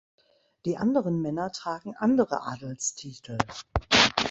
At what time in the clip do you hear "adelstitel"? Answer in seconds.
2.41-3.37